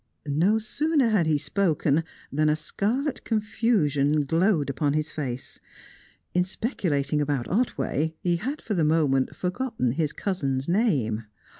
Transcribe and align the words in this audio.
No 0.25 0.57
sooner 0.57 1.09
had 1.09 1.27
he 1.27 1.37
spoken 1.37 2.03
that 2.31 2.49
a 2.49 2.55
scarlet 2.55 3.23
confusion 3.23 4.23
glowed 4.25 4.67
upon 4.67 4.93
his 4.93 5.11
face. 5.11 5.59
In 6.33 6.43
speculating 6.43 7.21
about 7.21 7.47
Otway, 7.47 8.15
he 8.23 8.37
had 8.37 8.63
for 8.63 8.73
the 8.73 8.83
moment 8.83 9.35
forgotten 9.35 9.91
his 9.91 10.11
cousin's 10.11 10.67
name. 10.67 11.25